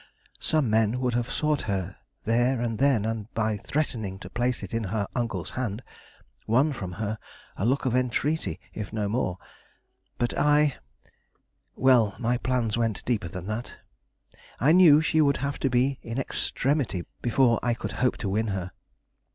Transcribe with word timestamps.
Some 0.39 0.67
men 0.67 0.99
would 0.99 1.13
have 1.13 1.29
sought 1.31 1.61
her 1.69 1.95
there 2.25 2.59
and 2.59 2.79
then 2.79 3.05
and, 3.05 3.31
by 3.35 3.57
threatening 3.57 4.17
to 4.17 4.31
place 4.31 4.63
it 4.63 4.73
in 4.73 4.85
her 4.85 5.07
uncle's 5.15 5.51
hand, 5.51 5.83
won 6.47 6.73
from 6.73 6.93
her 6.93 7.19
a 7.55 7.67
look 7.67 7.85
of 7.85 7.95
entreaty, 7.95 8.59
if 8.73 8.91
no 8.91 9.07
more; 9.07 9.37
but 10.17 10.35
I 10.35 10.77
well, 11.75 12.15
my 12.17 12.39
plans 12.39 12.75
went 12.79 13.05
deeper 13.05 13.27
than 13.27 13.45
that. 13.45 13.77
I 14.59 14.71
knew 14.71 15.01
she 15.01 15.21
would 15.21 15.37
have 15.37 15.59
to 15.59 15.69
be 15.69 15.99
in 16.01 16.17
extremity 16.17 17.05
before 17.21 17.59
I 17.61 17.75
could 17.75 17.91
hope 18.01 18.17
to 18.25 18.29
win 18.29 18.47
her. 18.47 18.71